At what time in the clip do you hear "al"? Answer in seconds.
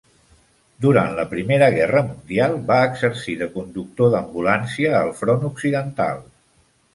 5.03-5.13